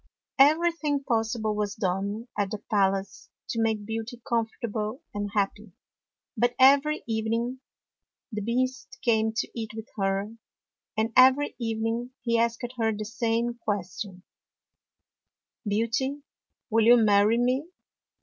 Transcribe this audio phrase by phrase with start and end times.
[0.39, 5.73] Everything possible was done at the pal ace to make Beauty comfortable and happy;
[6.35, 7.59] but every evening
[8.31, 10.37] the Beast came to eat with her,
[10.97, 14.23] and every evening he asked her the same question,"
[15.69, 16.23] Beauty,
[16.71, 17.67] will you marry me?